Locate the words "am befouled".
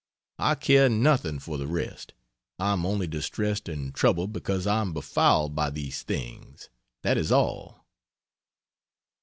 4.81-5.53